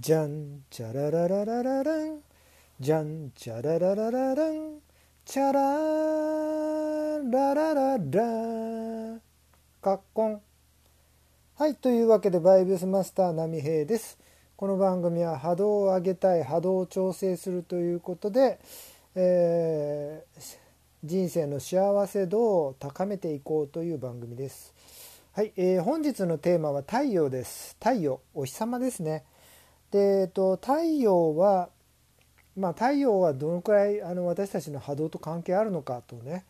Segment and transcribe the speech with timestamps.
[0.00, 2.20] じゃんチャララララララン
[2.78, 4.78] じゃんチャラララララン
[5.24, 5.60] チャラ
[7.28, 9.20] ララララ
[9.82, 10.40] カッコン
[11.56, 14.16] はいというわけでバイブスマスター波平です。
[14.54, 18.60] この番組は波動を上げたい波動を調整するということで、
[19.16, 20.58] えー、
[21.02, 24.72] 人生の幸せ度を高めていこうという番組です。
[25.32, 27.76] はい、えー、本日のテーマは太陽です。
[27.80, 29.24] 太陽お日様ですね。
[29.90, 31.70] で、えっと、太陽は、
[32.56, 36.44] まあ、太陽はどのくらいあの私たちの波動と関係あるのかとね、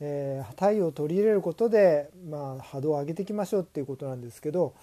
[0.00, 4.74] えー、太陽を取り入れることで、まあ、波動を上げていきましょうっていうことなんですけど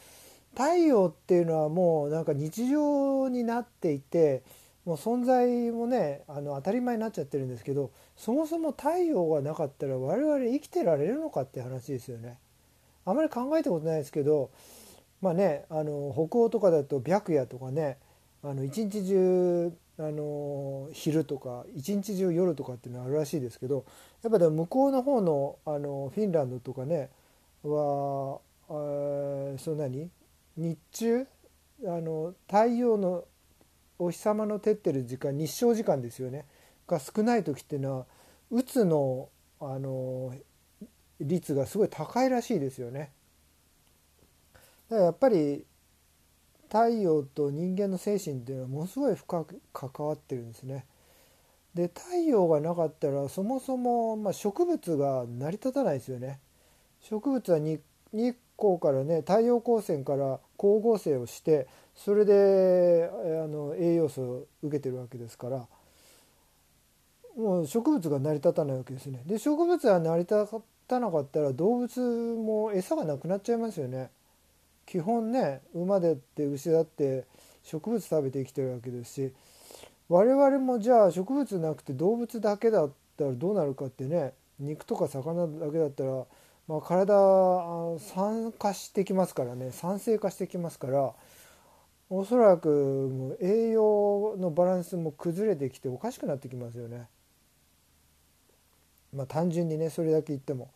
[0.54, 4.44] 太陽っていうのはもうなんか日常になっていて
[4.86, 12.38] もう存在もねあの当たり前になっちゃってるんですけどそもそも太陽がなかったら我々生きてられるのかって話ですよね。
[13.06, 14.50] あまり考えたことないですけど
[15.22, 17.98] まあねあの北欧とかだと白夜とかね
[18.44, 23.86] あの一日中あの昼とか一日中夜とかっていうのはあるらしいですけど
[24.24, 27.10] やっぱでも向こうの方のあのフィンランドとかね
[27.64, 30.10] はそんなに
[30.56, 31.28] 日中
[31.86, 33.26] あの太陽の
[33.98, 36.46] お日様の照ってる時間日照時間ですよね
[36.88, 38.06] が少ない時っていうのは
[38.52, 40.34] うつのあの
[41.20, 43.12] 率がすごい高いらしいですよね。
[44.90, 45.66] だからやっぱり
[46.68, 50.86] 太陽と人間の精神っていうのはものすごい深く関わってるんですね。
[51.74, 56.40] で太陽がなかったらそもそも、まあ、植物が成り立たないですよね。
[57.02, 57.80] 植物は日
[58.58, 63.10] 光からね太陽光線から光合成をしてそれで
[63.44, 65.68] あの栄養素を受けてるわけですから
[67.38, 69.22] もう植物が成り立たないわけですね。
[69.26, 70.46] で植物が成り立
[70.88, 74.10] たなかったら動物も餌がなくなっちゃいますよね。
[74.90, 77.26] 基本ね馬でって牛だって
[77.62, 79.34] 植物食べて生きてるわけですし
[80.08, 86.26] 我々もじゃあ植物なくて動物だけだったらどうなるかってね肉とか魚だけだったら、
[86.68, 91.14] まあ、体酸化してきますからね酸性化してきますから
[92.10, 97.08] おそらくもう栄養のバランスも崩れてきておかしくなってきますよね。
[99.14, 100.72] まあ単純にねそれだけ言っても。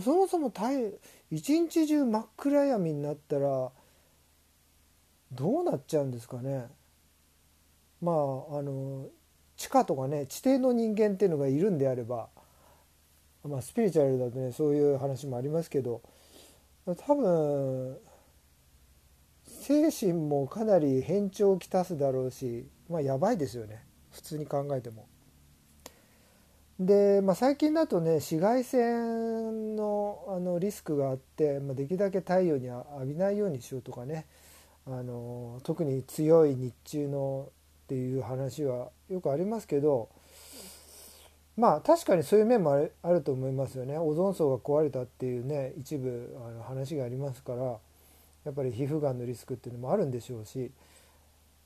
[0.00, 0.52] そもそも
[1.30, 3.70] 一日中真っ暗闇になったら
[5.32, 6.66] どうなっちゃうんですかね
[8.00, 8.14] まあ
[8.58, 9.06] あの
[9.56, 12.28] 地下とかね地底の人間っていうのがいるんであれば
[13.44, 16.02] まあスピリチュアルだとねそういう話もありますけど
[17.06, 17.98] 多分
[19.46, 25.06] 精神もかなり変調をきたすだろうしまあやばいですよね普通に考えても。
[26.80, 34.26] で、まあ、最近だとね紫外線のあのリスクがあって、まあ、できるだけ太陽に浴びないようにしようとかね
[34.86, 37.48] あの特に強い日中の
[37.84, 40.08] っていう話はよくありますけど
[41.56, 43.96] まあ確かにそういう面もあると思いますよね。
[43.96, 47.78] オゾン層が壊れたっていうね一部あの話がありますから
[48.44, 50.70] やっぱり皮膚がんのリスクっていうのもあるんでしょうし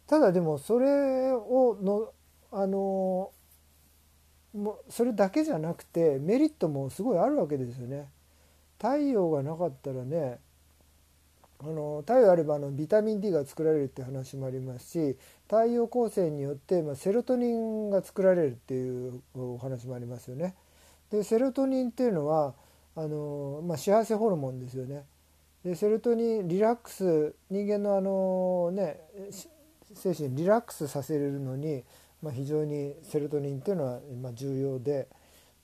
[0.07, 2.13] ただでもそれをの
[2.53, 3.31] あの
[4.55, 8.09] もそれだけじゃなくてメリットもすごいあるわけですよね。
[8.79, 10.39] 太陽がなかったらね
[11.61, 15.17] あの太陽あればあのビタミン D が作られるって話もありますし
[15.47, 20.55] 太陽光線によって、まあ、セロトニンが作られるっていうお話もありますよね。
[21.11, 22.55] でセロトニンっていうのは
[22.95, 25.05] あの、まあ、幸せホルモンですよね。
[25.65, 29.01] でセロトニンリラックス人間のあのね
[29.95, 31.83] 精神リラックスさせるのに
[32.23, 35.09] まあ、非常にセロトニンっていうのはま重要で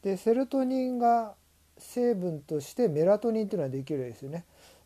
[0.02, 1.34] でセロトニンが
[1.78, 4.44] 成分としてメラトニンっていうのはできるわけですよね。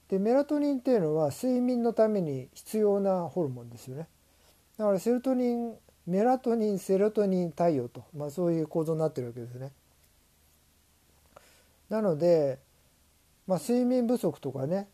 [0.08, 4.08] でメラトニンっていうのは睡眠のために必要なホルモンですよね。
[4.78, 5.74] だからセロトニン
[6.06, 9.72] メラトニンセロトニン太陽と、まあ、そういう構造になってるわけですね。
[11.90, 12.58] なので、
[13.46, 14.88] まあ、睡眠不足とかね、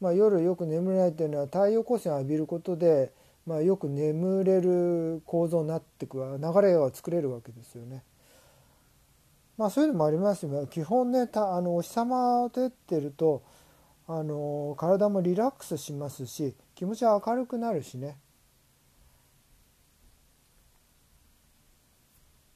[0.00, 3.12] まあ、夜よく眠れないっていうのは太陽光線を浴びることで
[3.50, 8.04] まあ、よく眠れる構造になってく流れが作れるわけですよね。
[9.58, 13.42] まあそういうのもありますが基本ねたあのお日様を照ってると
[14.06, 18.18] あの体もリラックスしますし気持ちは明るくなるしね。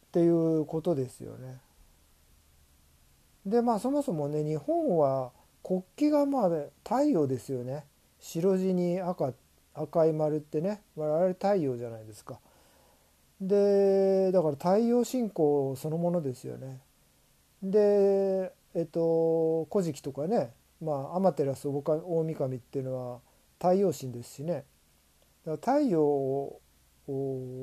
[0.06, 1.58] っていうことですよね。
[3.44, 5.32] でまあそもそもね日本は
[5.64, 6.50] 国旗がまあ
[6.84, 7.84] 太陽ですよね。
[8.20, 9.32] 白地に赤
[9.74, 12.40] 赤い丸ってねあれ太陽じゃないですか。
[13.40, 16.80] でだから太陽信仰そのものですよね。
[17.62, 23.20] でえっと「古事記」とかね、まあ、天照大神っていうのは
[23.58, 24.64] 太陽神ですしね
[25.46, 26.60] だから太陽を、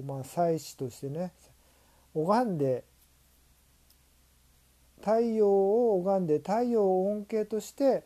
[0.06, 1.31] まあ、祭祀としてね
[2.13, 2.84] 拝んで
[5.02, 8.04] 太陽を拝んで太陽を恩恵として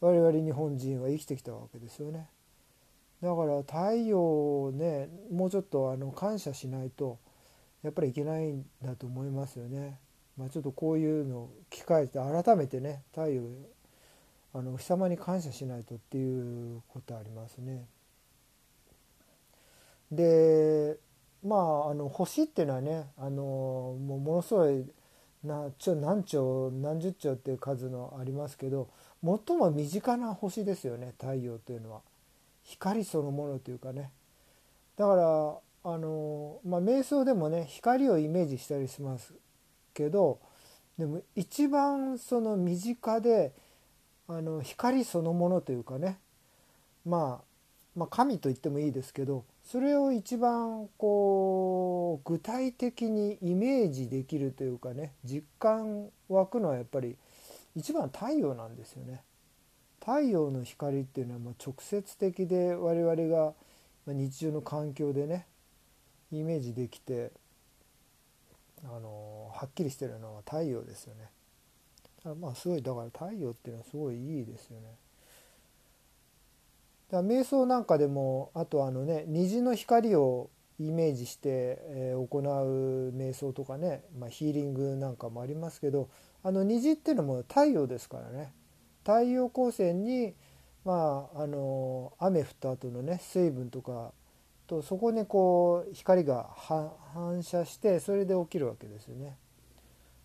[0.00, 2.28] 我々日本人は生きてきたわけですよね。
[3.22, 4.18] だから太陽
[4.64, 7.18] をねもうちょっとあの感謝しないと
[7.82, 9.98] やっぱりいけないんだと思いますよね。
[10.36, 13.42] まあ、ちょっとこういうのを機会で改めてね太陽
[14.54, 17.84] あのお日様に感謝しないとっていうことありますね。
[20.10, 20.96] で
[21.44, 24.84] まああの星っていうのはねあのもうものすごい
[25.44, 28.88] なちょ何兆何十兆っていう数のありますけど
[29.24, 32.00] 最も身近な星ですよね太陽というのは
[32.64, 34.10] 光そのものというかね
[34.96, 35.22] だから
[35.84, 39.34] あのまあ瞑想でもね光をイメージしたりします
[39.94, 40.38] けど
[40.98, 43.52] でも一番その身近で
[44.28, 46.18] あの光そのものというかね、
[47.04, 57.16] まあ、まあ神と言ってもいいですけどそれを一番こう具体的にイメージできるというかね実感湧くのはやっぱり
[57.74, 59.22] 一番太陽なんですよね。
[60.04, 63.54] 太陽の光っていうのはま直接的で我々が
[64.08, 65.46] 日常の環境でね
[66.32, 67.30] イメージできて
[68.84, 71.30] あのはっきりしてるのは太陽ですよね。
[72.40, 74.86] まあすごいだから太陽っていうのはすごいいいですよね。
[77.12, 80.50] だから瞑想なんかでもあとあのね虹の光を
[80.80, 86.08] イメージして、え行う瞑想とかね、まあ、ヒーリングなんかもありますけど
[86.42, 88.52] あの虹っていうのも太陽ですからね
[89.04, 90.34] 太陽光線に
[90.84, 94.12] まああの雨降った後のね水分とか
[94.66, 99.36] とそこにこう光が反射してそれで起きるわけですよね。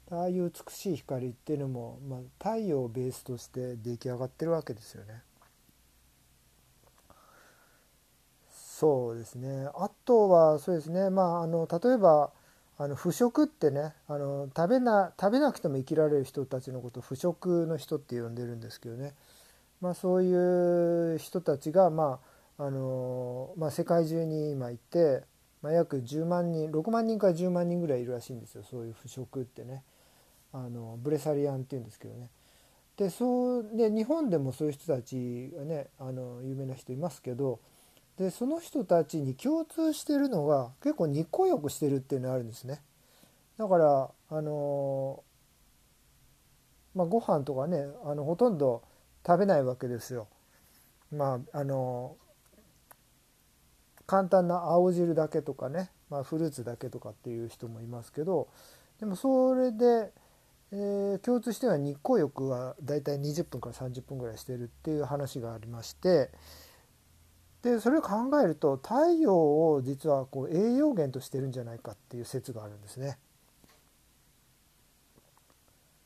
[0.10, 5.22] ああいう美しい光っていうのも、まあ、太陽をベースとして出来上がってるわけですよね。
[8.78, 12.32] そうですねあとはそうですねまああの例えば
[12.80, 19.14] あの腐食ってねあの食べな食べなくても生きられる人たちのことを腐食の人って呼んでるんですけどね、
[19.82, 22.20] まあ、そういう人たちが、ま
[22.58, 25.24] ああのまあ、世界中に今いて、
[25.62, 28.64] まあ、約10万人6万人から10万人ぐらいいるらしいんですよ。
[28.64, 29.84] そういう腐食ってね。
[30.54, 32.30] あのブレサリアンっていうんですけどね。
[32.98, 37.60] でそうで日本でもそういう人たちがねあの有名な人いますけど
[38.18, 42.82] でその人たちに共通してるのが結構日光浴してるっていうのがあるんですね。
[43.58, 45.24] だからあの
[46.96, 48.84] まあご飯とかねあのほとんど
[49.26, 50.28] 食べないわけですよ。
[51.12, 52.16] まああの
[54.08, 58.48] 簡単な青汁だけとかね、まあ、フルーツだけとかっていう人もいますけど
[59.02, 60.12] でもそれで、
[60.72, 66.32] えー、共通しては日光浴はだいたい20分から30分ぐらいしてるっていう話がありまして
[67.68, 73.18] でそれを考えると太陽を実はこう栄養源としてるんじゃないかっていう説があるんですね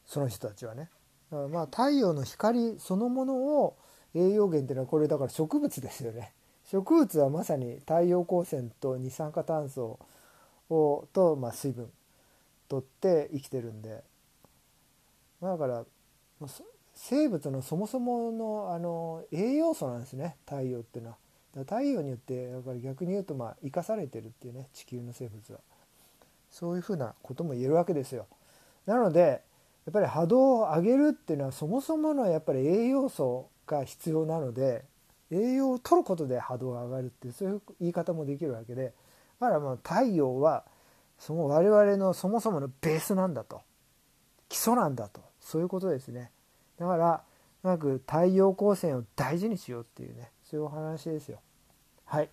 [0.07, 0.89] その人たちはね。
[1.31, 3.77] まあ太陽の光そのものを
[4.13, 6.33] 栄養源っていうのはこれだから植物ですよね。
[6.69, 9.99] 植物はまさに太陽光線と二酸化炭素
[10.69, 11.89] をと、まあ、水分
[12.67, 14.03] 取って生きてるんで
[15.41, 15.85] だから
[16.93, 21.17] 生物のそもそものあの栄養素なんですね太陽っていうのは。
[21.56, 25.59] だ太陽によってだから逆に言うとまあ生かされてるっていうね地球の生物は。
[26.49, 28.28] そういうふうなことも言えるわけですよ。
[28.85, 29.42] なので
[29.85, 34.83] やっぱり波動を上げるっていうのはそもそものやっぱり栄養素が必要なので
[35.31, 38.94] 栄養を取ることで波動が上がるっていうそういう言い方もできるわけで
[39.40, 40.66] だからまあ太陽は
[41.18, 43.61] その我々のそもそものベースなんだと。
[44.49, 45.21] 基礎なんだと。
[45.40, 46.31] そういうことですね。
[46.80, 47.23] だから
[47.64, 50.30] うまく太陽光線を大事にしようっていうね。
[50.51, 51.39] そういうお話ですよ。
[52.03, 52.29] はい。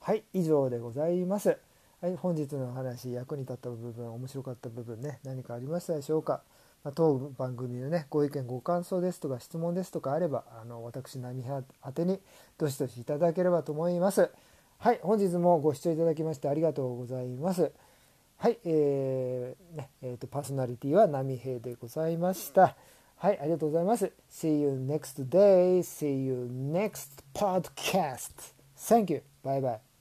[0.00, 1.58] はい以上でございます。
[2.00, 6.42] はい本日の話役に立った部分面白かった部分ね何かありましたでしょうか。
[6.82, 12.20] ま当番組のねご意見ご感想ですとか質問ですとかあればあの私波平宛てに
[12.56, 14.30] どしどしいただければと思います。
[14.78, 17.70] はい本日もご視聴いただきましてありがとうございます。
[18.38, 22.76] はい、えーねえーと、とパーソナリティは波平でございました。
[23.16, 24.12] はい、ありがとうございます。
[24.30, 25.78] See you next day.
[25.80, 28.54] See you next podcast.
[28.76, 29.22] Thank you.
[29.42, 29.93] Bye bye.